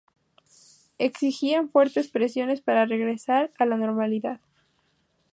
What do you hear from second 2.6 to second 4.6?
para "regresar a la normalidad".